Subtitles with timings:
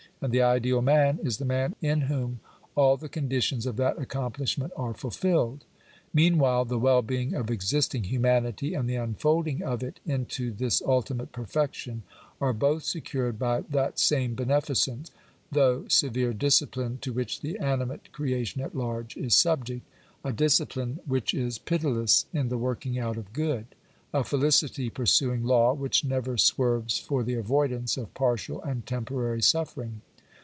[0.23, 2.41] And the ideal man is the man in whom
[2.75, 5.63] all the conditions of that accomplishment are fulfilled.
[6.13, 11.31] Meanwhile the well being of existing humanity, and the unfolding of it into this ultimate
[11.31, 12.03] perfection,
[12.39, 15.09] are both secured by that same beneficent,
[15.51, 19.81] though severe discipline, to which the animate creation at large is subject:
[20.23, 22.45] a discipline which is pitiless in Digitized by VjOOQIC POOR LAWS.
[22.45, 23.67] 823 the working out of good:
[24.13, 29.99] a felicity pursuing law which never swerves for the avoidance of partial and temporary suffering.